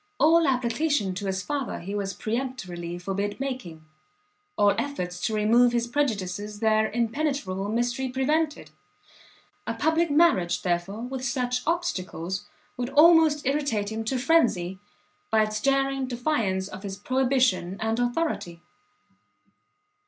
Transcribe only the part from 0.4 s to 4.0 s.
application to his father he was peremptorily forbid making,